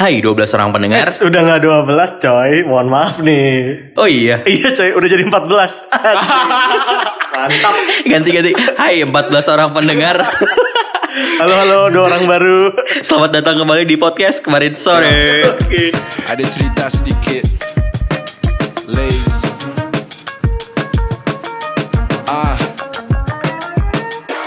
Hai 0.00 0.24
12 0.24 0.56
orang 0.56 0.72
pendengar. 0.72 1.12
Eh, 1.12 1.28
udah 1.28 1.40
nggak 1.44 1.60
12 1.60 2.24
coy, 2.24 2.64
mohon 2.64 2.88
maaf 2.88 3.20
nih. 3.20 3.92
Oh 4.00 4.08
iya. 4.08 4.40
Iya 4.48 4.72
coy, 4.72 4.96
udah 4.96 5.08
jadi 5.12 5.28
14. 5.28 5.28
Mantap. 7.36 7.74
Ganti-ganti. 8.08 8.56
Hai 8.80 9.04
14 9.04 9.52
orang 9.52 9.76
pendengar. 9.76 10.24
Halo 11.36 11.52
halo, 11.52 11.92
dua 11.92 12.08
orang 12.08 12.24
baru. 12.24 12.72
Selamat 13.04 13.44
datang 13.44 13.60
kembali 13.60 13.84
di 13.84 14.00
podcast 14.00 14.40
kemarin 14.40 14.72
sore. 14.72 15.44
Oke. 15.44 15.92
Ada 16.24 16.48
cerita 16.48 16.88
sedikit 16.88 17.79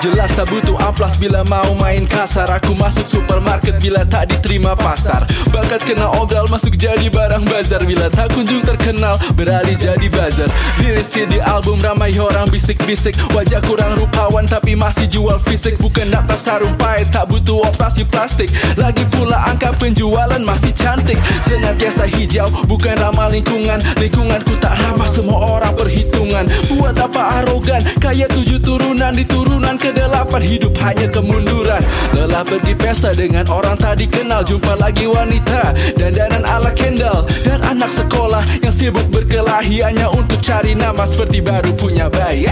Jelas 0.04 0.36
tak 0.36 0.52
butuh 0.52 0.76
amplas 0.84 1.16
bila 1.16 1.48
mau 1.48 1.72
main 1.80 2.04
kasar. 2.04 2.52
Aku 2.52 2.76
masuk 2.76 3.08
supermarket 3.08 3.80
bila 3.80 4.04
tak 4.04 4.36
diterima 4.36 4.76
pasar. 4.76 5.24
Bakat 5.48 5.80
kena 5.88 6.12
obral 6.20 6.44
masuk 6.52 6.76
jadi 6.76 7.08
barang 7.08 7.48
bazar. 7.48 7.80
Bila 7.88 8.12
tak 8.12 8.36
kunjung 8.36 8.68
terkenal 8.68 9.16
beralih 9.40 9.80
jadi 9.80 10.04
buzzer. 10.12 10.52
Liris 10.84 11.08
di 11.16 11.40
album 11.40 11.80
ramai 11.80 12.12
orang 12.20 12.52
bisik-bisik. 12.52 13.16
Wajah 13.32 13.64
kurang 13.64 13.96
rupawan 13.96 14.44
tapi 14.44 14.76
masih 14.76 15.08
jual 15.08 15.40
fisik. 15.48 15.80
Bukan 15.80 16.12
data 16.12 16.36
sarung 16.36 16.76
pahit 16.76 17.08
tak 17.08 17.32
butuh 17.32 17.64
operasi 17.64 18.04
plastik. 18.04 18.52
Lagi 18.76 19.08
pula 19.08 19.40
angka 19.48 19.72
penjualan 19.80 20.44
masih 20.44 20.76
cantik. 20.76 21.16
Senantiasa 21.48 22.12
hijau 22.12 22.52
bukan 22.68 23.00
ramah 23.00 23.32
lingkungan. 23.32 23.80
Lingkunganku 23.96 24.60
tak 24.60 24.84
ramah 24.84 25.08
semua 25.08 25.48
orang 25.48 25.72
perhitungan 25.80 26.44
Buat 26.76 26.98
apa 26.98 27.40
arogan? 27.40 27.82
Kaya 28.02 28.26
tujuh 28.26 28.58
turunan 28.58 29.14
di 29.14 29.24
turunan 29.24 29.78
ke 29.78 29.93
delapan 29.94 30.42
Hidup 30.44 30.74
hanya 30.82 31.08
kemunduran 31.10 31.82
Lelah 32.18 32.44
pergi 32.44 32.74
pesta 32.76 33.14
dengan 33.14 33.46
orang 33.50 33.78
tak 33.78 34.02
dikenal 34.02 34.44
Jumpa 34.44 34.76
lagi 34.78 35.08
wanita 35.08 35.74
Dandanan 35.96 36.44
ala 36.44 36.74
kendal 36.74 37.24
Dan 37.46 37.62
anak 37.64 37.94
sekolah 37.94 38.44
yang 38.60 38.74
sibuk 38.74 39.06
berkelahi 39.14 39.86
Hanya 39.86 40.10
untuk 40.12 40.44
cari 40.44 40.76
nama 40.76 41.08
seperti 41.08 41.40
baru 41.40 41.72
punya 41.78 42.12
bayi. 42.12 42.52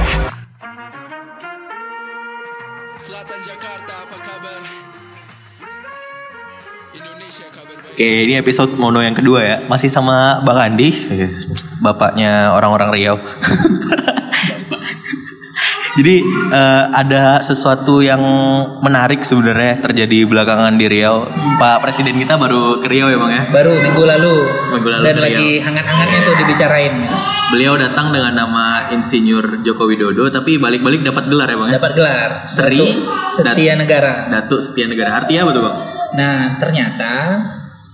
Selatan 3.02 3.40
Jakarta 3.44 3.94
apa 4.08 4.18
kabar? 4.22 4.62
Indonesia 6.96 7.48
kabar 7.52 7.76
Oke, 7.92 8.10
ini 8.30 8.34
episode 8.40 8.72
mono 8.80 9.04
yang 9.04 9.18
kedua 9.18 9.40
ya. 9.44 9.58
Masih 9.68 9.92
sama 9.92 10.40
Bang 10.48 10.62
Andi, 10.62 10.96
bapaknya 11.84 12.56
orang-orang 12.56 12.90
Riau. 12.96 13.18
Jadi 15.92 16.24
eh, 16.52 16.84
ada 16.88 17.44
sesuatu 17.44 18.00
yang 18.00 18.22
menarik 18.80 19.28
sebenarnya 19.28 19.84
terjadi 19.84 20.24
belakangan 20.24 20.80
di 20.80 20.88
Riau. 20.88 21.28
Pak 21.60 21.84
Presiden 21.84 22.16
kita 22.16 22.40
baru 22.40 22.80
ke 22.80 22.88
Riau 22.88 23.12
ya 23.12 23.18
Bang 23.20 23.32
ya. 23.32 23.44
baru 23.52 23.76
minggu 23.84 24.04
lalu, 24.08 24.36
Minggu 24.72 24.90
lalu 24.90 25.04
dan 25.04 25.16
lagi 25.20 25.50
hangat-hangatnya 25.60 26.20
tuh 26.24 26.36
dibicarain 26.40 26.94
Beliau 27.52 27.76
datang 27.76 28.16
dengan 28.16 28.32
nama 28.32 28.88
Insinyur 28.96 29.60
Joko 29.60 29.84
Widodo, 29.86 30.32
tapi 30.32 30.56
balik-balik 30.56 31.04
dapat 31.04 31.28
gelar 31.28 31.52
ya 31.52 31.58
Bang 31.60 31.70
ya. 31.70 31.74
dapat 31.76 31.92
gelar 32.00 32.30
Seri 32.48 32.80
Datuk 32.80 32.96
Setia 33.36 33.74
Negara. 33.76 34.14
Datuk 34.32 34.60
Setia 34.64 34.88
Negara. 34.88 35.10
Artinya 35.20 35.44
apa 35.44 35.52
tuh 35.52 35.64
Bang? 35.68 35.76
Nah 36.16 36.36
ternyata 36.56 37.14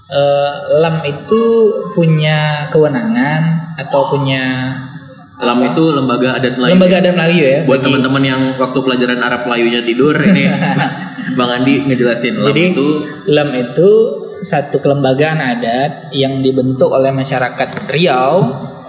eh, 0.06 0.52
LAM 0.86 1.02
itu 1.02 1.44
punya 1.98 2.70
kewenangan 2.70 3.74
atau 3.78 4.10
punya 4.14 4.74
LAM 5.38 5.60
itu 5.70 5.84
lembaga 5.94 6.42
adat 6.42 6.54
Melayu. 6.58 6.72
lembaga 6.74 6.96
adat 6.98 7.14
Melayu 7.14 7.42
ya. 7.46 7.60
Buat 7.70 7.82
teman-teman 7.86 8.24
yang 8.26 8.42
waktu 8.58 8.80
pelajaran 8.82 9.20
Arab 9.22 9.42
Melayunya 9.46 9.82
tidur 9.86 10.18
ini 10.18 10.50
Bang 11.38 11.52
Andi 11.54 11.86
ngejelasin 11.86 12.42
LAM 12.42 12.50
Jadi 12.50 12.62
itu 12.74 12.88
LAM 13.30 13.50
itu 13.54 13.90
satu 14.42 14.82
kelembagaan 14.82 15.38
adat 15.38 16.10
yang 16.14 16.42
dibentuk 16.42 16.90
oleh 16.90 17.14
masyarakat 17.14 17.90
Riau 17.90 18.36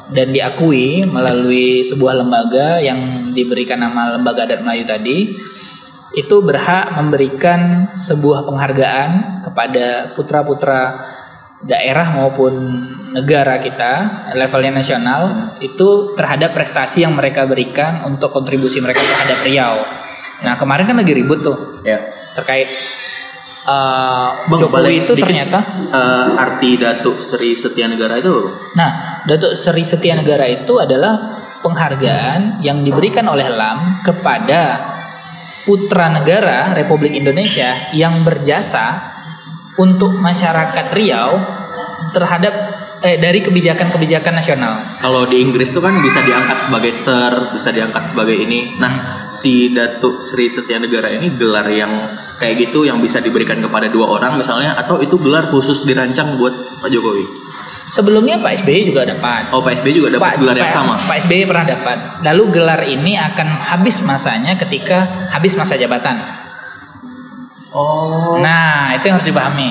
dan 0.09 0.33
diakui 0.33 1.05
melalui 1.05 1.85
sebuah 1.85 2.25
lembaga 2.25 2.81
yang 2.81 3.33
diberikan 3.37 3.85
nama 3.85 4.17
Lembaga 4.17 4.49
Adat 4.49 4.65
Melayu 4.65 4.85
tadi 4.89 5.37
itu 6.17 6.37
berhak 6.41 6.97
memberikan 6.97 7.93
sebuah 7.93 8.49
penghargaan 8.49 9.45
kepada 9.45 10.17
putra-putra 10.17 10.97
daerah 11.59 12.15
maupun 12.15 12.55
negara 13.15 13.59
kita 13.59 13.93
levelnya 14.39 14.79
nasional 14.79 15.55
itu 15.59 16.15
terhadap 16.15 16.55
prestasi 16.55 17.03
yang 17.03 17.19
mereka 17.19 17.49
berikan 17.51 18.07
untuk 18.07 18.31
kontribusi 18.31 18.79
mereka 18.79 19.03
terhadap 19.03 19.43
Riau. 19.43 19.83
Nah 20.47 20.55
kemarin 20.55 20.87
kan 20.87 20.97
lagi 20.99 21.13
ribut 21.19 21.43
tuh 21.43 21.83
ya. 21.83 21.99
terkait 22.39 22.71
uh, 23.67 24.47
Bang, 24.47 24.61
Jokowi 24.61 25.03
itu 25.03 25.13
dikit. 25.19 25.27
ternyata 25.27 25.59
Eh, 25.89 26.29
arti 26.37 26.77
Datuk 26.77 27.17
Seri 27.17 27.57
Setia 27.57 27.89
Negara 27.89 28.21
itu 28.21 28.45
nah 28.77 29.25
Datuk 29.25 29.57
Seri 29.57 29.89
Setia 29.89 30.13
Negara 30.13 30.45
itu 30.45 30.77
adalah 30.77 31.17
penghargaan 31.65 32.61
yang 32.61 32.85
diberikan 32.85 33.25
oleh 33.25 33.49
LAM 33.49 34.05
kepada 34.05 34.77
putra 35.65 36.13
negara 36.13 36.77
Republik 36.77 37.17
Indonesia 37.17 37.89
yang 37.97 38.21
berjasa 38.21 39.08
untuk 39.79 40.19
masyarakat 40.19 40.91
Riau 40.93 41.39
terhadap 42.11 42.55
eh 42.99 43.15
dari 43.15 43.39
kebijakan-kebijakan 43.39 44.35
nasional. 44.35 44.75
Kalau 44.99 45.23
di 45.31 45.39
Inggris 45.39 45.71
tuh 45.71 45.79
kan 45.79 46.03
bisa 46.03 46.19
diangkat 46.19 46.67
sebagai 46.67 46.91
Sir, 46.91 47.33
bisa 47.55 47.71
diangkat 47.71 48.11
sebagai 48.11 48.35
ini. 48.35 48.75
Nah, 48.75 48.93
si 49.39 49.71
Datuk 49.71 50.19
Seri 50.19 50.51
Setia 50.51 50.83
Negara 50.83 51.07
ini 51.07 51.31
gelar 51.39 51.67
yang 51.71 51.95
kayak 52.43 52.69
gitu 52.69 52.83
yang 52.87 52.99
bisa 52.99 53.23
diberikan 53.23 53.63
kepada 53.63 53.87
dua 53.87 54.19
orang 54.19 54.35
misalnya 54.35 54.75
atau 54.75 54.99
itu 54.99 55.15
gelar 55.23 55.47
khusus 55.47 55.87
dirancang 55.87 56.35
buat 56.35 56.83
Pak 56.83 56.91
Jokowi. 56.91 57.49
Sebelumnya 57.89 58.37
Pak 58.37 58.67
SBY 58.67 58.93
juga 58.93 59.09
dapat. 59.09 59.49
Oh, 59.49 59.65
Pak 59.65 59.81
SBY 59.81 59.93
juga 59.97 60.09
dapat 60.13 60.37
gelar 60.37 60.57
yang 60.59 60.69
Pak- 60.69 60.77
sama. 60.77 60.95
Pak 61.01 61.17
SBY 61.25 61.49
pernah 61.49 61.65
dapat. 61.65 61.97
Lalu 62.21 62.45
gelar 62.53 62.81
ini 62.85 63.17
akan 63.17 63.49
habis 63.49 63.97
masanya 64.05 64.59
ketika 64.61 65.09
habis 65.33 65.57
masa 65.57 65.79
jabatan. 65.79 66.48
Oh. 67.73 68.41
Nah, 68.41 68.97
itu 68.97 69.09
yang 69.09 69.17
harus 69.21 69.29
dipahami. 69.29 69.71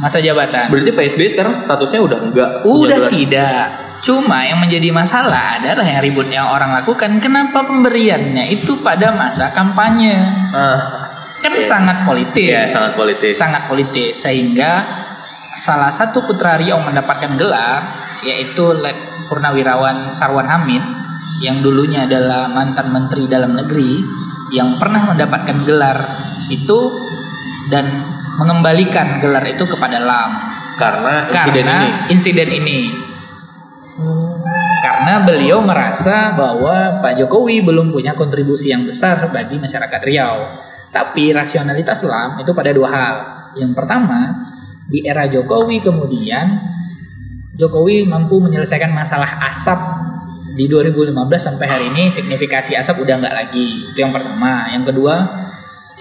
Masa 0.00 0.18
jabatan. 0.18 0.72
Berarti 0.72 0.90
Pak 0.90 1.04
SBY 1.14 1.28
sekarang 1.30 1.54
statusnya 1.54 2.00
udah 2.02 2.18
enggak 2.18 2.50
Udah 2.64 3.06
tidak. 3.12 3.70
Cuma 4.02 4.42
yang 4.42 4.58
menjadi 4.58 4.90
masalah 4.90 5.62
adalah 5.62 5.86
yang 5.86 6.02
ribut 6.02 6.26
yang 6.26 6.50
orang 6.50 6.74
lakukan. 6.74 7.22
Kenapa 7.22 7.62
pemberiannya 7.62 8.50
itu 8.50 8.82
pada 8.82 9.14
masa 9.14 9.54
kampanye? 9.54 10.18
Ah, 10.50 11.12
Kan 11.42 11.54
sangat 11.62 12.06
politis. 12.06 12.50
Iya, 12.50 12.64
sangat 12.66 12.92
politis. 12.94 13.34
Sangat 13.34 13.62
politis. 13.66 14.14
Sehingga 14.14 14.86
salah 15.58 15.90
satu 15.90 16.22
putra 16.22 16.54
Riau 16.54 16.78
mendapatkan 16.82 17.34
gelar 17.34 17.82
yaitu 18.22 18.72
Let 18.78 19.26
Purnawirawan 19.26 20.14
Sarwan 20.14 20.46
Hamid 20.46 20.82
yang 21.42 21.58
dulunya 21.58 22.06
adalah 22.06 22.46
mantan 22.46 22.94
menteri 22.94 23.26
dalam 23.26 23.58
negeri 23.58 23.98
yang 24.54 24.78
pernah 24.78 25.10
mendapatkan 25.10 25.66
gelar 25.66 25.98
itu 26.52 26.80
dan 27.72 27.88
mengembalikan 28.36 29.20
gelar 29.20 29.44
itu 29.48 29.64
kepada 29.68 30.00
LAM 30.00 30.30
karena 30.76 31.14
insiden 31.28 31.32
karena 31.32 31.76
ini. 31.84 32.12
insiden 32.12 32.48
ini. 32.52 32.80
Karena 34.82 35.22
beliau 35.22 35.62
merasa 35.62 36.34
bahwa 36.34 36.98
Pak 36.98 37.14
Jokowi 37.22 37.62
belum 37.62 37.94
punya 37.94 38.18
kontribusi 38.18 38.74
yang 38.74 38.82
besar 38.82 39.30
bagi 39.30 39.60
masyarakat 39.60 40.00
Riau. 40.02 40.58
Tapi 40.90 41.30
rasionalitas 41.30 42.02
LAM 42.02 42.42
itu 42.42 42.50
pada 42.50 42.74
dua 42.74 42.88
hal. 42.90 43.16
Yang 43.56 43.72
pertama, 43.78 44.42
di 44.90 45.06
era 45.06 45.28
Jokowi 45.30 45.78
kemudian 45.80 46.50
Jokowi 47.54 48.08
mampu 48.08 48.40
menyelesaikan 48.42 48.90
masalah 48.90 49.38
asap 49.46 49.78
di 50.52 50.68
2015 50.68 51.16
sampai 51.36 51.66
hari 51.68 51.86
ini 51.94 52.12
signifikasi 52.12 52.76
asap 52.76 53.06
udah 53.06 53.22
nggak 53.22 53.36
lagi. 53.36 53.92
Itu 53.92 54.02
yang 54.02 54.12
pertama. 54.12 54.68
Yang 54.72 54.92
kedua, 54.92 55.14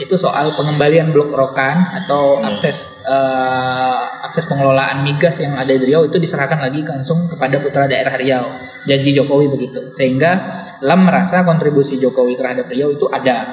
itu 0.01 0.17
soal 0.17 0.49
pengembalian 0.57 1.13
blok 1.13 1.29
rokan 1.29 1.77
atau 2.01 2.41
akses 2.41 2.89
eh, 3.05 4.01
akses 4.25 4.49
pengelolaan 4.49 5.05
migas 5.05 5.37
yang 5.37 5.53
ada 5.53 5.69
di 5.69 5.85
Riau 5.85 6.09
itu 6.09 6.17
diserahkan 6.17 6.57
lagi 6.57 6.81
langsung 6.81 7.29
kepada 7.29 7.61
putra 7.61 7.85
daerah 7.85 8.17
Riau. 8.17 8.45
Janji 8.89 9.13
Jokowi 9.13 9.45
begitu. 9.53 9.93
Sehingga 9.93 10.41
Lam 10.81 11.05
merasa 11.05 11.45
kontribusi 11.45 12.01
Jokowi 12.01 12.33
terhadap 12.33 12.65
Riau 12.65 12.89
itu 12.89 13.05
ada. 13.13 13.45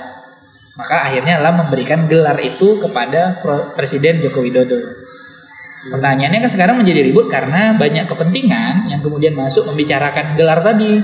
Maka 0.80 1.12
akhirnya 1.12 1.36
Lam 1.44 1.68
memberikan 1.68 2.08
gelar 2.08 2.40
itu 2.40 2.80
kepada 2.80 3.44
Presiden 3.76 4.24
Joko 4.24 4.40
Widodo. 4.40 5.04
Pertanyaannya 5.92 6.48
kan 6.48 6.50
sekarang 6.50 6.76
menjadi 6.80 7.06
ribut 7.06 7.28
karena 7.28 7.76
banyak 7.76 8.08
kepentingan 8.08 8.88
yang 8.88 8.98
kemudian 9.04 9.36
masuk 9.36 9.68
membicarakan 9.68 10.34
gelar 10.34 10.64
tadi. 10.64 10.96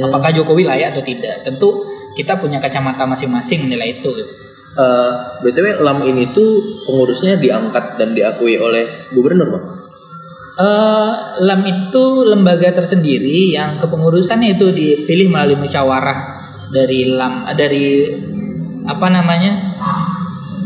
Apakah 0.00 0.32
Jokowi 0.34 0.66
layak 0.66 0.96
atau 0.96 1.04
tidak? 1.04 1.36
Tentu 1.44 1.84
kita 2.16 2.38
punya 2.38 2.58
kacamata 2.62 3.04
masing-masing 3.04 3.68
menilai 3.68 4.00
itu. 4.00 4.08
gitu. 4.08 4.53
Eh, 4.74 5.10
btw 5.46 5.78
LAM 5.86 6.02
ini 6.02 6.34
tuh 6.34 6.82
pengurusnya 6.82 7.38
diangkat 7.38 7.94
dan 7.94 8.10
diakui 8.10 8.58
oleh 8.58 9.06
gubernur 9.14 9.54
bang. 9.54 9.64
Eh, 10.58 11.12
LAM 11.46 11.62
itu 11.62 12.04
lembaga 12.26 12.74
tersendiri 12.74 13.54
yang 13.54 13.78
kepengurusannya 13.78 14.58
itu 14.58 14.74
dipilih 14.74 15.30
melalui 15.30 15.62
musyawarah 15.62 16.18
dari 16.74 17.06
LAM 17.06 17.46
eh, 17.50 17.54
dari 17.54 17.86
apa 18.82 19.06
namanya? 19.14 19.54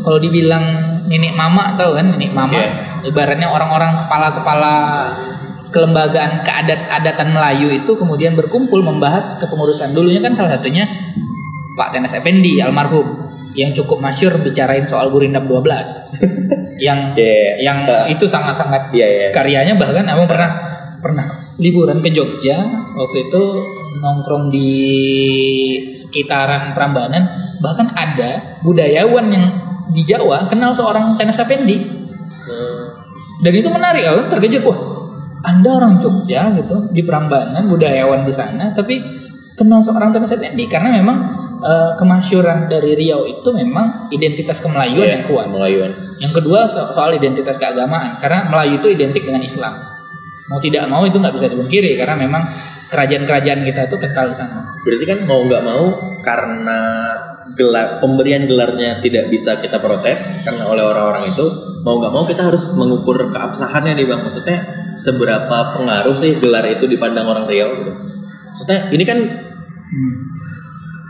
Kalau 0.01 0.17
dibilang 0.17 0.65
nenek 1.05 1.37
mama 1.37 1.77
tahu 1.77 2.01
kan 2.01 2.09
nenek 2.09 2.33
mama 2.33 2.57
Iya. 2.57 2.73
ibaratnya 3.13 3.49
orang-orang 3.53 3.97
kepala-kepala 4.05 4.75
kelembagaan 5.69 6.45
keadat-adatan 6.49 7.29
Melayu 7.37 7.69
itu 7.73 7.93
kemudian 7.93 8.33
berkumpul 8.33 8.81
membahas 8.81 9.37
kepengurusan 9.37 9.93
dulunya 9.93 10.25
kan 10.25 10.33
salah 10.33 10.57
satunya 10.57 10.89
Pak 11.77 11.93
Tenes 11.93 12.17
Effendi 12.17 12.57
almarhum 12.61 13.38
yang 13.57 13.71
cukup 13.73 14.01
masyur 14.03 14.37
bicarain 14.41 14.85
soal 14.85 15.09
Gurindam 15.09 15.49
12 15.49 15.65
yang 16.87 17.13
Iya. 17.17 17.59
yang 17.65 17.79
Uh, 17.89 18.07
itu 18.07 18.25
sangat-sangat 18.29 18.93
Iya, 18.95 19.07
iya. 19.07 19.27
karyanya 19.35 19.75
bahkan 19.81 20.07
abang 20.07 20.29
pernah 20.31 20.51
pernah 20.99 21.27
liburan 21.59 22.03
ke 22.03 22.11
Jogja 22.11 22.59
waktu 22.95 23.31
itu 23.31 23.43
nongkrong 23.99 24.51
di 24.53 24.71
sekitaran 25.91 26.75
Prambanan. 26.77 27.25
Bahkan 27.59 27.99
ada 27.99 28.61
budayawan 28.63 29.27
yang 29.33 29.45
di 29.91 30.07
Jawa 30.07 30.47
kenal 30.47 30.71
seorang 30.77 31.17
Tenes 31.19 31.41
Effendi 31.41 31.99
dan 33.39 33.53
itu 33.55 33.69
menarik 33.71 34.05
aku 34.07 34.21
terkejut 34.35 34.63
wah 34.67 34.79
anda 35.47 35.71
orang 35.79 36.03
Jogja 36.03 36.51
gitu 36.59 36.91
di 36.91 37.03
Prambanan 37.07 37.71
budayawan 37.71 38.27
di 38.27 38.35
sana 38.35 38.75
tapi 38.75 38.99
kenal 39.55 39.79
seorang 39.79 40.11
Tenes 40.11 40.35
Effendi 40.35 40.67
karena 40.67 40.91
memang 40.99 41.17
eh, 41.61 41.91
kemasyuran 41.95 42.67
dari 42.67 42.95
Riau 42.95 43.25
itu 43.25 43.49
memang 43.51 44.09
identitas 44.09 44.59
kemelayuan 44.59 45.09
yang 45.09 45.25
kuat 45.25 45.47
Melayuan. 45.47 45.93
yang 46.17 46.31
kedua 46.31 46.67
so- 46.67 46.91
soal 46.91 47.13
identitas 47.13 47.57
keagamaan 47.57 48.19
karena 48.19 48.47
Melayu 48.47 48.79
itu 48.79 48.89
identik 48.91 49.23
dengan 49.23 49.41
Islam. 49.41 49.75
Mau 50.49 50.57
tidak 50.59 50.89
mau 50.89 51.05
itu 51.05 51.15
nggak 51.15 51.35
bisa 51.35 51.47
dipungkiri 51.47 51.95
karena 51.95 52.17
memang 52.17 52.41
kerajaan-kerajaan 52.89 53.61
kita 53.63 53.81
itu 53.85 53.97
kental 53.99 54.27
di 54.27 54.37
sana. 54.37 54.65
Berarti 54.81 55.05
kan 55.05 55.19
mau 55.25 55.45
nggak 55.45 55.61
mau 55.61 55.85
karena 56.25 56.81
gelar 57.53 58.01
pemberian 58.01 58.45
gelarnya 58.45 59.01
tidak 59.01 59.29
bisa 59.29 59.61
kita 59.61 59.77
protes 59.77 60.25
karena 60.43 60.65
oleh 60.65 60.81
orang-orang 60.81 61.33
itu 61.33 61.45
mau 61.85 62.01
nggak 62.01 62.11
mau 62.11 62.25
kita 62.25 62.49
harus 62.49 62.73
mengukur 62.73 63.29
keabsahannya 63.29 63.93
nih 63.93 64.09
bang. 64.09 64.21
Maksudnya 64.25 64.59
seberapa 64.97 65.77
pengaruh 65.77 66.17
sih 66.17 66.41
gelar 66.41 66.65
itu 66.65 66.89
dipandang 66.89 67.29
orang 67.29 67.45
Riau 67.45 67.69
gitu. 67.77 67.93
Maksudnya 68.49 68.89
ini 68.89 69.05
kan 69.05 69.19
Hmm. 69.89 70.21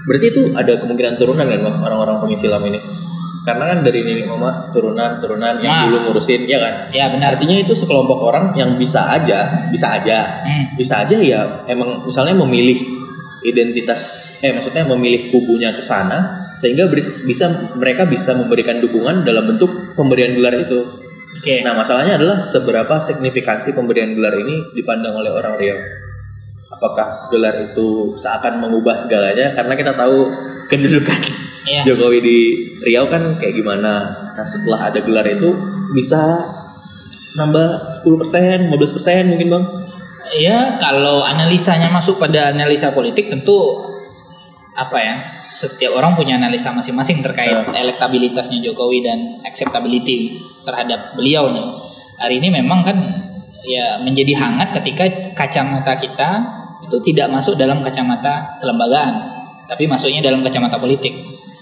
Berarti 0.07 0.27
itu 0.31 0.43
ada 0.55 0.79
kemungkinan 0.79 1.15
turunan 1.19 1.47
kan 1.49 1.59
bang 1.59 1.77
orang-orang 1.83 2.17
pengisi 2.23 2.47
lam 2.47 2.63
ini. 2.69 2.79
Karena 3.49 3.65
kan 3.73 3.79
dari 3.81 4.05
nenek 4.05 4.29
mama 4.29 4.69
turunan 4.77 5.17
turunan 5.25 5.57
yang 5.65 5.73
Nah. 5.73 5.85
dulu 5.89 5.97
ngurusin 6.13 6.45
ya 6.45 6.61
kan. 6.61 6.93
Ya 6.93 7.09
benar. 7.09 7.33
Artinya 7.33 7.57
itu 7.57 7.73
sekelompok 7.73 8.21
orang 8.21 8.53
yang 8.53 8.77
bisa 8.77 9.09
aja, 9.09 9.65
bisa 9.73 9.97
aja 9.97 10.45
Hmm. 10.45 10.77
bisa 10.77 11.01
aja 11.09 11.17
ya 11.17 11.65
emang 11.65 12.05
misalnya 12.05 12.37
memilih 12.37 12.77
identitas 13.41 14.35
eh 14.45 14.53
maksudnya 14.53 14.85
memilih 14.85 15.31
kubunya 15.33 15.73
ke 15.73 15.81
sana 15.83 16.35
sehingga 16.59 16.91
bisa 17.25 17.73
mereka 17.79 18.05
bisa 18.05 18.35
memberikan 18.35 18.83
dukungan 18.83 19.23
dalam 19.23 19.47
bentuk 19.47 19.95
pemberian 19.95 20.35
gelar 20.35 20.59
itu. 20.59 20.85
Oke. 21.39 21.63
Nah, 21.63 21.71
masalahnya 21.71 22.19
adalah 22.19 22.43
seberapa 22.43 22.99
signifikansi 22.99 23.71
pemberian 23.71 24.11
gelar 24.13 24.35
ini 24.35 24.75
dipandang 24.75 25.15
oleh 25.15 25.31
orang 25.31 25.55
Riau. 25.55 25.79
Apakah 26.79 27.27
gelar 27.35 27.75
itu 27.75 28.15
seakan 28.15 28.63
mengubah 28.63 28.95
segalanya 28.95 29.51
karena 29.51 29.75
kita 29.75 29.99
tahu 29.99 30.31
kedudukan 30.71 31.19
Iya. 31.69 31.83
Jokowi 31.85 32.19
di 32.25 32.39
Riau 32.81 33.13
kan 33.13 33.37
kayak 33.37 33.55
gimana. 33.61 34.09
Nah, 34.33 34.47
setelah 34.49 34.89
ada 34.89 35.05
gelar 35.05 35.27
itu 35.29 35.53
bisa 35.93 36.49
nambah 37.37 37.93
10%, 38.01 38.73
15% 38.73 39.29
mungkin, 39.29 39.49
Bang. 39.53 39.65
Ya 40.37 40.77
kalau 40.77 41.25
analisanya 41.25 41.89
masuk 41.89 42.21
pada 42.21 42.53
analisa 42.53 42.93
politik 42.93 43.29
tentu 43.29 43.85
apa 44.77 44.99
ya? 45.01 45.15
Setiap 45.53 45.97
orang 45.99 46.15
punya 46.15 46.39
analisa 46.39 46.71
masing-masing 46.71 47.19
terkait 47.25 47.67
elektabilitasnya 47.75 48.63
Jokowi 48.63 49.03
dan 49.03 49.43
acceptability 49.43 50.39
terhadap 50.63 51.19
beliau 51.19 51.51
nih. 51.51 51.67
Hari 52.21 52.35
ini 52.39 52.49
memang 52.53 52.87
kan 52.87 52.99
ya 53.67 53.99
menjadi 53.99 54.39
hangat 54.39 54.71
ketika 54.81 55.35
kacamata 55.35 55.99
kita 55.99 56.31
itu 56.85 56.97
tidak 57.03 57.29
masuk 57.33 57.59
dalam 57.59 57.83
kacamata 57.83 58.59
kelembagaan, 58.63 59.15
tapi 59.67 59.91
masuknya 59.91 60.23
dalam 60.23 60.41
kacamata 60.47 60.79
politik. 60.79 61.15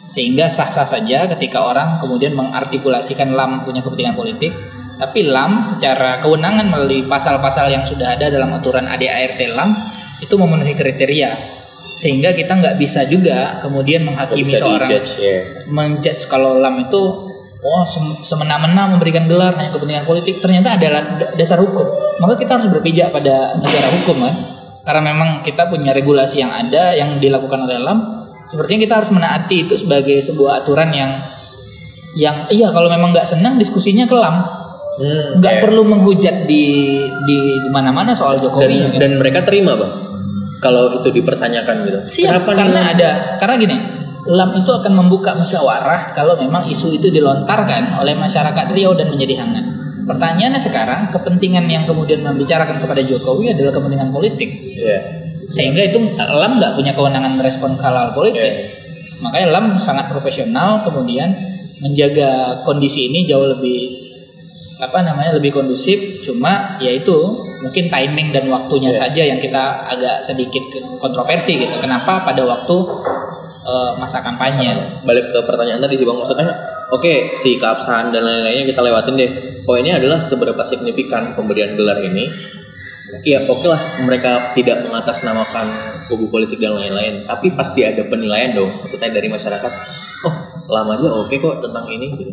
Sehingga 0.06 0.46
sah-sah 0.46 0.86
saja 0.86 1.26
ketika 1.34 1.66
orang 1.66 1.98
kemudian 1.98 2.36
mengartikulasikan 2.38 3.34
LAM 3.34 3.66
punya 3.66 3.82
kepentingan 3.82 4.14
politik, 4.14 4.54
tapi 4.96 5.26
LAM 5.26 5.66
secara 5.66 6.22
kewenangan 6.22 6.70
melalui 6.70 7.04
pasal-pasal 7.10 7.68
yang 7.74 7.82
sudah 7.82 8.14
ada 8.14 8.30
dalam 8.30 8.54
aturan 8.54 8.86
ADART 8.86 9.40
LAM 9.50 9.70
itu 10.22 10.34
memenuhi 10.38 10.78
kriteria. 10.78 11.58
Sehingga 11.96 12.36
kita 12.36 12.60
nggak 12.60 12.76
bisa 12.76 13.08
juga 13.08 13.56
kemudian 13.64 14.04
menghakimi 14.04 14.52
Bisa 14.52 14.60
seorang 14.60 14.88
dijudge, 14.88 15.12
ya. 15.16 15.38
menjudge 15.64 16.22
kalau 16.28 16.60
LAM 16.60 16.84
itu 16.84 17.02
wah 17.64 17.84
sem- 17.88 18.20
semena-mena 18.20 18.86
memberikan 18.92 19.24
gelar 19.26 19.56
hanya 19.56 19.72
kepentingan 19.72 20.06
politik 20.06 20.38
ternyata 20.38 20.76
adalah 20.76 21.02
da- 21.18 21.32
dasar 21.34 21.58
hukum 21.58 21.88
maka 22.20 22.36
kita 22.38 22.60
harus 22.60 22.68
berpijak 22.70 23.10
pada 23.10 23.56
negara 23.58 23.88
hukum 23.90 24.22
kan 24.22 24.34
karena 24.86 25.02
memang 25.02 25.28
kita 25.42 25.66
punya 25.66 25.90
regulasi 25.90 26.38
yang 26.38 26.54
ada 26.54 26.94
yang 26.94 27.18
dilakukan 27.18 27.66
oleh 27.66 27.76
LAM 27.76 27.98
sepertinya 28.46 28.86
kita 28.86 28.94
harus 29.02 29.10
menaati 29.10 29.66
itu 29.66 29.74
sebagai 29.74 30.22
sebuah 30.22 30.62
aturan 30.62 30.94
yang 30.94 31.10
yang 32.14 32.46
iya 32.48 32.70
kalau 32.70 32.86
memang 32.86 33.10
nggak 33.10 33.26
senang 33.26 33.58
diskusinya 33.58 34.06
ke 34.06 34.14
LAM 34.14 34.36
Hmm, 34.96 35.36
nggak 35.36 35.52
kayak- 35.60 35.64
perlu 35.68 35.84
menghujat 35.84 36.48
di 36.48 36.64
di 37.28 37.36
di 37.60 37.68
mana-mana 37.68 38.16
soal 38.16 38.40
dan 38.40 38.48
Jokowi 38.48 38.72
ya 38.72 38.88
kan? 38.88 38.96
dan 38.96 39.10
mereka 39.20 39.44
terima, 39.44 39.76
Bang. 39.76 39.92
Kalau 40.56 40.88
itu 40.96 41.12
dipertanyakan 41.12 41.74
gitu. 41.84 41.98
Siap, 42.24 42.48
nih, 42.48 42.56
karena 42.56 42.80
Bang? 42.80 42.92
ada 42.96 43.10
karena 43.36 43.54
gini, 43.60 43.76
LAM 44.24 44.56
itu 44.56 44.72
akan 44.72 44.92
membuka 44.96 45.36
musyawarah 45.36 46.16
kalau 46.16 46.40
memang 46.40 46.64
isu 46.64 46.96
itu 46.96 47.12
dilontarkan 47.12 47.92
oleh 48.00 48.16
masyarakat 48.16 48.72
Riau 48.72 48.96
dan 48.96 49.12
menjadi 49.12 49.44
hangat. 49.44 49.65
Pertanyaannya 50.06 50.62
sekarang, 50.62 51.00
kepentingan 51.10 51.66
yang 51.66 51.82
kemudian 51.82 52.22
membicarakan 52.22 52.78
kepada 52.78 53.02
Jokowi 53.02 53.50
adalah 53.50 53.74
kepentingan 53.74 54.14
politik. 54.14 54.48
Iya. 54.78 54.98
Sehingga 55.50 55.82
itu 55.90 55.98
LAM 56.14 56.62
nggak 56.62 56.78
punya 56.78 56.94
kewenangan 56.94 57.34
merespon 57.34 57.74
hal 57.74 58.14
politis. 58.14 58.54
Makanya 59.18 59.50
LAM 59.50 59.66
sangat 59.82 60.06
profesional 60.06 60.86
kemudian 60.86 61.34
menjaga 61.82 62.62
kondisi 62.62 63.10
ini 63.10 63.26
jauh 63.28 63.50
lebih 63.58 64.06
apa 64.76 65.00
namanya 65.00 65.40
lebih 65.40 65.56
kondusif 65.56 66.20
cuma 66.20 66.76
yaitu 66.76 67.16
mungkin 67.64 67.88
timing 67.88 68.28
dan 68.28 68.44
waktunya 68.52 68.92
Iya. 68.92 69.08
saja 69.08 69.22
yang 69.24 69.40
kita 69.40 69.88
agak 69.88 70.20
sedikit 70.20 70.60
kontroversi 71.00 71.56
gitu 71.56 71.80
kenapa 71.80 72.28
pada 72.28 72.44
waktu 72.44 72.76
eh, 73.64 73.92
masa 73.96 74.20
kampanye 74.20 75.00
Balik 75.08 75.32
ke 75.32 75.38
pertanyaan 75.48 75.80
tadi 75.80 75.96
sih, 75.96 76.04
Bang. 76.04 76.20
Maksudnya 76.20 76.52
oke, 76.92 77.34
si 77.34 77.58
keabsahan 77.58 78.10
dan 78.14 78.22
lain-lainnya 78.22 78.66
kita 78.70 78.80
lewatin 78.82 79.14
deh. 79.18 79.30
Poinnya 79.66 79.98
adalah 79.98 80.22
seberapa 80.22 80.62
signifikan 80.62 81.34
pemberian 81.34 81.74
gelar 81.74 81.98
ini. 82.02 82.30
Iya, 83.22 83.46
oke 83.46 83.66
lah 83.70 83.78
mereka 84.02 84.50
tidak 84.58 84.82
mengatasnamakan 84.82 85.66
kubu 86.10 86.26
politik 86.26 86.58
dan 86.58 86.74
lain-lain, 86.74 87.22
tapi 87.26 87.54
pasti 87.54 87.86
ada 87.86 88.02
penilaian 88.06 88.54
dong. 88.54 88.82
Maksudnya 88.82 89.14
dari 89.14 89.30
masyarakat, 89.30 89.72
oh 90.26 90.34
lama 90.70 90.98
aja 90.98 91.08
oke 91.10 91.34
kok 91.34 91.62
tentang 91.62 91.86
ini. 91.90 92.06
Gitu. 92.14 92.32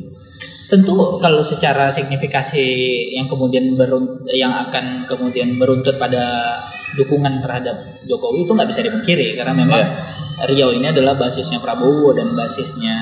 tentu 0.64 1.22
kalau 1.22 1.46
secara 1.46 1.94
signifikasi 1.94 2.66
yang 3.14 3.30
kemudian 3.30 3.78
berun- 3.78 4.26
yang 4.26 4.50
akan 4.50 5.06
kemudian 5.06 5.54
beruntut 5.62 6.02
pada 6.02 6.58
dukungan 6.98 7.46
terhadap 7.46 7.94
Jokowi 8.10 8.50
itu 8.50 8.52
nggak 8.58 8.70
bisa 8.74 8.82
dipungkiri 8.82 9.38
karena 9.38 9.54
memang 9.54 9.78
Iya. 9.78 10.50
Riau 10.50 10.74
ini 10.74 10.90
adalah 10.90 11.14
basisnya 11.14 11.62
Prabowo 11.62 12.18
dan 12.18 12.34
basisnya 12.34 12.98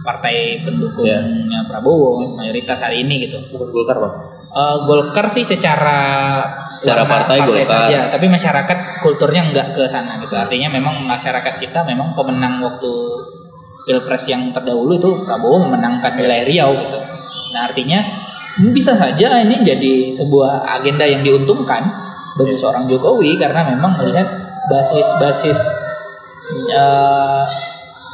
partai 0.00 0.64
pendukungnya 0.64 1.60
Prabowo 1.68 2.36
mayoritas 2.36 2.80
hari 2.80 3.04
ini 3.04 3.28
gitu. 3.28 3.38
Bukan 3.52 3.68
Golkar 3.70 3.98
bang. 4.00 4.14
Eh, 4.50 4.76
Golkar 4.82 5.26
sih 5.30 5.46
secara 5.46 6.00
Secara 6.74 7.06
warna 7.06 7.12
partai 7.22 7.38
Golkar. 7.46 7.86
saja, 7.86 8.10
tapi 8.10 8.26
masyarakat 8.26 8.78
kulturnya 9.04 9.46
nggak 9.54 9.68
ke 9.78 9.82
sana 9.86 10.18
gitu. 10.18 10.34
Artinya 10.34 10.66
memang 10.72 11.06
masyarakat 11.06 11.54
kita 11.62 11.86
memang 11.86 12.18
pemenang 12.18 12.58
waktu 12.58 12.92
pilpres 13.86 14.26
yang 14.26 14.50
terdahulu 14.50 14.98
itu 14.98 15.10
Prabowo 15.24 15.70
memenangkan 15.70 16.18
wilayah 16.18 16.44
Riau 16.44 16.70
gitu. 16.82 16.98
Nah 17.54 17.70
artinya 17.70 18.02
bisa 18.74 18.92
saja 18.98 19.40
ini 19.40 19.62
jadi 19.62 20.10
sebuah 20.10 20.66
agenda 20.66 21.06
yang 21.06 21.22
diuntungkan 21.22 21.86
bagi 22.36 22.54
seorang 22.58 22.90
Jokowi 22.90 23.38
karena 23.38 23.62
memang 23.70 23.96
melihat 24.02 24.26
basis-basis 24.66 25.58
eh, 26.74 27.42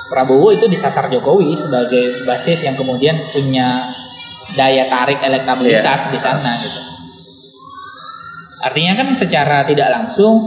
Prabowo 0.07 0.55
itu 0.55 0.71
disasar 0.71 1.11
Jokowi 1.11 1.59
sebagai 1.59 2.23
basis 2.23 2.63
yang 2.63 2.79
kemudian 2.79 3.19
punya 3.35 3.91
daya 4.55 4.87
tarik 4.87 5.19
elektabilitas 5.19 6.15
di 6.15 6.19
sana 6.19 6.55
gitu. 6.63 6.81
Artinya 8.63 8.93
kan 9.03 9.09
secara 9.19 9.67
tidak 9.67 9.91
langsung 9.91 10.39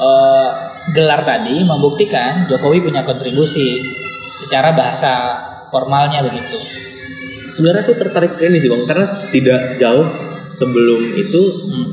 eh, 0.00 0.48
gelar 0.96 1.22
tadi 1.22 1.60
membuktikan 1.62 2.48
Jokowi 2.48 2.82
punya 2.82 3.04
kontribusi 3.04 3.84
secara 4.32 4.72
bahasa 4.72 5.36
formalnya 5.68 6.24
begitu. 6.24 6.58
Sebenarnya 7.52 7.84
aku 7.84 7.94
tertarik 8.00 8.40
ke 8.40 8.48
ini 8.48 8.64
sih 8.64 8.68
bang, 8.72 8.82
karena 8.88 9.06
tidak 9.28 9.60
jauh 9.76 10.08
sebelum 10.52 11.16
itu 11.16 11.42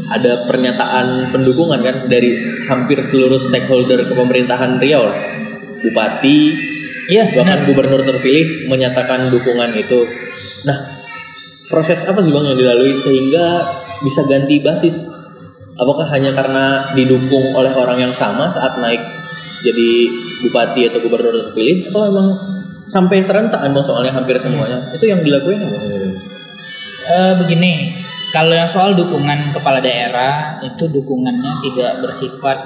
ada 0.07 0.47
pernyataan 0.47 1.31
pendukungan 1.35 1.83
kan 1.83 1.95
dari 2.07 2.35
hampir 2.67 3.03
seluruh 3.03 3.39
stakeholder 3.39 4.07
kepemerintahan 4.07 4.79
Riau. 4.79 5.11
Bupati, 5.79 6.39
Iya, 7.09 7.23
benar. 7.33 7.37
bahkan 7.41 7.59
gubernur 7.65 8.01
terpilih 8.05 8.69
menyatakan 8.69 9.33
dukungan 9.33 9.73
itu. 9.73 10.05
Nah, 10.69 10.77
proses 11.65 12.05
apa 12.05 12.21
sih 12.21 12.29
bang 12.29 12.53
yang 12.53 12.57
dilalui 12.57 12.93
sehingga 12.93 13.65
bisa 14.05 14.21
ganti 14.29 14.61
basis? 14.61 15.09
Apakah 15.79 16.05
hanya 16.13 16.35
karena 16.35 16.91
didukung 16.93 17.55
oleh 17.55 17.71
orang 17.73 17.97
yang 17.97 18.13
sama 18.13 18.45
saat 18.51 18.77
naik 18.77 18.99
jadi 19.65 19.89
bupati 20.45 20.87
atau 20.87 20.99
gubernur 21.03 21.33
terpilih 21.49 21.87
atau 21.89 22.07
memang 22.11 22.27
sampai 22.89 23.23
serentak 23.23 23.59
bang 23.59 23.85
soalnya 23.85 24.11
hampir 24.11 24.35
semuanya 24.39 24.79
itu 24.93 25.07
yang 25.07 25.23
dilakuin 25.23 25.59
apa? 25.61 25.77
Eh, 27.09 27.33
begini, 27.41 27.95
kalau 28.29 28.53
yang 28.53 28.69
soal 28.69 28.93
dukungan 28.93 29.49
kepala 29.49 29.81
daerah 29.81 30.61
itu 30.61 30.85
dukungannya 30.85 31.53
tidak 31.65 32.05
bersifat 32.05 32.57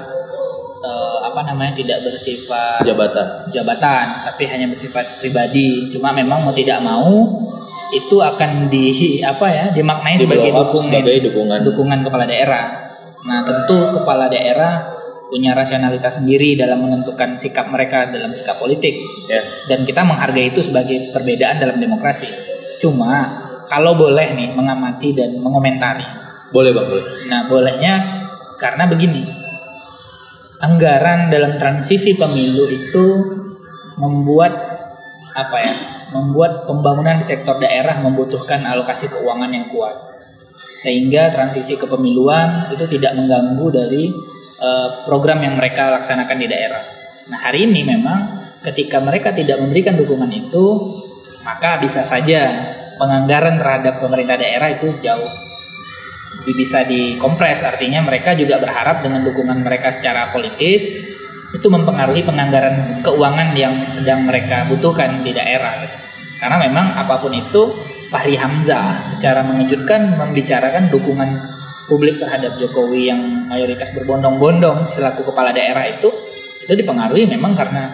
eh, 0.84 1.13
apa 1.34 1.50
namanya 1.50 1.74
tidak 1.74 1.98
bersifat 2.06 2.86
Jabatan. 2.86 3.26
jabatan, 3.50 4.06
tapi 4.30 4.46
hanya 4.46 4.70
bersifat 4.70 5.02
pribadi. 5.18 5.90
Cuma 5.90 6.14
memang 6.14 6.46
mau 6.46 6.54
tidak 6.54 6.78
mau 6.78 7.42
itu 7.90 8.16
akan 8.22 8.70
di 8.70 9.18
apa 9.20 9.46
ya 9.50 9.64
dimaknai 9.74 10.14
Di 10.14 10.22
sebagai 10.26 10.50
dukungan 10.54 10.90
sebagai 10.94 11.18
dukungan. 11.26 11.58
dukungan 11.66 11.98
kepala 12.06 12.24
daerah. 12.24 12.64
Nah 13.26 13.42
tentu 13.42 13.98
kepala 13.98 14.30
daerah 14.30 14.94
punya 15.26 15.50
rasionalitas 15.58 16.22
sendiri 16.22 16.54
dalam 16.54 16.78
menentukan 16.86 17.34
sikap 17.34 17.66
mereka 17.66 18.06
dalam 18.06 18.30
sikap 18.30 18.62
politik 18.62 18.94
Ya. 19.26 19.42
dan 19.66 19.82
kita 19.82 20.06
menghargai 20.06 20.54
itu 20.54 20.62
sebagai 20.62 21.10
perbedaan 21.10 21.58
dalam 21.58 21.82
demokrasi. 21.82 22.30
Cuma 22.78 23.26
kalau 23.66 23.98
boleh 23.98 24.38
nih 24.38 24.54
mengamati 24.54 25.10
dan 25.18 25.34
mengomentari. 25.42 26.06
Boleh 26.54 26.70
bang 26.70 26.86
boleh. 26.86 27.06
Nah, 27.26 27.40
bolehnya 27.50 27.94
karena 28.62 28.86
begini. 28.86 29.43
Anggaran 30.64 31.28
dalam 31.28 31.60
transisi 31.60 32.16
pemilu 32.16 32.64
itu 32.72 33.06
membuat 34.00 34.52
apa 35.36 35.56
ya? 35.60 35.74
Membuat 36.16 36.64
pembangunan 36.64 37.20
sektor 37.20 37.60
daerah 37.60 38.00
membutuhkan 38.00 38.64
alokasi 38.64 39.12
keuangan 39.12 39.50
yang 39.52 39.68
kuat. 39.68 40.24
Sehingga 40.80 41.28
transisi 41.28 41.76
kepemiluan 41.76 42.72
itu 42.72 42.88
tidak 42.88 43.12
mengganggu 43.12 43.66
dari 43.68 44.08
eh, 44.56 44.88
program 45.04 45.44
yang 45.44 45.60
mereka 45.60 45.92
laksanakan 46.00 46.36
di 46.40 46.46
daerah. 46.48 46.80
Nah, 47.28 47.38
hari 47.44 47.68
ini 47.68 47.84
memang 47.84 48.20
ketika 48.64 49.04
mereka 49.04 49.36
tidak 49.36 49.60
memberikan 49.60 50.00
dukungan 50.00 50.32
itu, 50.32 50.64
maka 51.44 51.76
bisa 51.76 52.00
saja 52.00 52.72
penganggaran 52.96 53.60
terhadap 53.60 54.00
pemerintah 54.00 54.40
daerah 54.40 54.72
itu 54.72 54.96
jauh 55.04 55.44
bisa 56.52 56.84
dikompres 56.84 57.64
artinya 57.64 58.04
mereka 58.04 58.36
juga 58.36 58.60
berharap 58.60 59.00
dengan 59.00 59.24
dukungan 59.24 59.64
mereka 59.64 59.94
secara 59.94 60.28
politis 60.28 60.84
itu 61.54 61.66
mempengaruhi 61.70 62.26
penganggaran 62.26 63.00
keuangan 63.00 63.56
yang 63.56 63.72
sedang 63.88 64.28
mereka 64.28 64.68
butuhkan 64.68 65.24
di 65.24 65.32
daerah 65.32 65.86
karena 66.42 66.60
memang 66.68 66.92
apa 66.98 67.16
pun 67.22 67.32
itu 67.32 67.62
Fahri 68.12 68.36
Hamzah 68.36 69.00
secara 69.06 69.40
mengejutkan 69.46 70.20
membicarakan 70.20 70.92
dukungan 70.92 71.30
publik 71.88 72.20
terhadap 72.20 72.56
Jokowi 72.60 73.08
yang 73.08 73.48
mayoritas 73.48 73.92
berbondong-bondong 73.96 74.84
selaku 74.88 75.32
kepala 75.32 75.54
daerah 75.54 75.88
itu 75.88 76.12
itu 76.64 76.72
dipengaruhi 76.72 77.28
memang 77.28 77.52
karena 77.56 77.92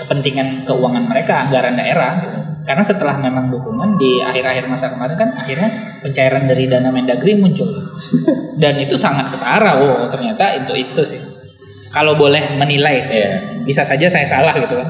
kepentingan 0.00 0.64
keuangan 0.64 1.04
mereka 1.04 1.44
anggaran 1.44 1.76
daerah 1.76 2.12
gitu. 2.24 2.39
Karena 2.66 2.84
setelah 2.84 3.16
memang 3.16 3.48
dukungan 3.48 3.96
di 3.96 4.20
akhir-akhir 4.20 4.68
masa 4.68 4.92
kemarin 4.92 5.16
kan 5.16 5.30
akhirnya 5.36 6.00
pencairan 6.04 6.44
dari 6.46 6.64
dana 6.68 6.90
Mendagri 6.92 7.36
muncul. 7.36 7.68
Dan 8.60 8.76
itu 8.80 8.94
sangat 8.94 9.32
ketara 9.32 9.80
wow 9.80 10.08
ternyata 10.12 10.60
itu 10.60 10.72
itu 10.76 11.02
sih. 11.04 11.20
Kalau 11.90 12.14
boleh 12.14 12.54
menilai 12.54 13.02
saya 13.02 13.58
bisa 13.66 13.82
saja 13.82 14.06
saya 14.06 14.26
salah 14.28 14.54
gitu 14.54 14.74
kan 14.78 14.88